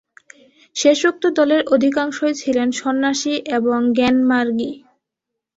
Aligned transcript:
শেষোক্ত 0.75 1.23
দলের 1.37 1.61
অধিকাংশই 1.67 2.33
ছিলেন 2.41 2.67
সন্ন্যাসী 2.71 3.33
এবং 3.57 3.79
জ্ঞানমার্গী। 3.93 4.71